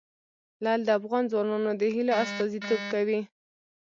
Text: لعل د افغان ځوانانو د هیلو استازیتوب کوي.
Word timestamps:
لعل 0.63 0.81
د 0.85 0.89
افغان 0.99 1.23
ځوانانو 1.31 1.71
د 1.81 1.83
هیلو 1.95 2.13
استازیتوب 2.23 2.81
کوي. 2.93 3.19